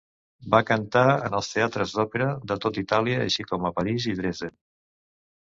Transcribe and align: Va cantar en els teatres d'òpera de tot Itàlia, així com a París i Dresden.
Va 0.53 0.59
cantar 0.69 1.03
en 1.27 1.35
els 1.39 1.49
teatres 1.57 1.93
d'òpera 1.97 2.31
de 2.53 2.57
tot 2.65 2.81
Itàlia, 2.85 3.21
així 3.27 3.47
com 3.53 3.69
a 3.71 3.75
París 3.83 4.09
i 4.15 4.17
Dresden. 4.23 4.59